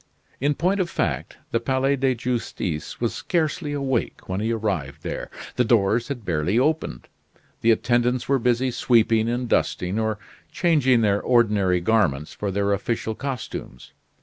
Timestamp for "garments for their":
11.81-12.73